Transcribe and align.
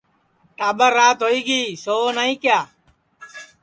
ٹاٻر 0.57 0.91
رات 0.97 1.19
ہوئی 1.25 1.39
گی 1.47 1.61
سؤ 1.83 2.01
نائی 2.15 2.33
کیا 2.43 2.59